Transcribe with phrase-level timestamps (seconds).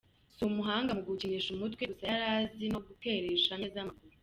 [0.33, 4.13] Si umuhanga mu gukinisha umutwe gusa yari azi no guteresha neza amaguru.